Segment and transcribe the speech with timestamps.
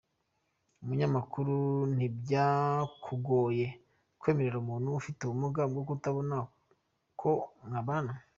[0.81, 1.55] Umunyamakuru:
[1.95, 3.67] Ntibyakugoye
[4.19, 6.35] kwemerera umuntu ufite ubumuga bwo kutabona
[7.19, 7.31] ko
[7.65, 8.13] mwabana?.